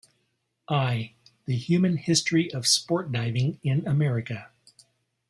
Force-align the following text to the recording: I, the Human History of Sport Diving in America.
I, 0.67 1.13
the 1.45 1.55
Human 1.55 1.97
History 1.97 2.51
of 2.53 2.65
Sport 2.65 3.11
Diving 3.11 3.59
in 3.61 3.85
America. 3.87 4.49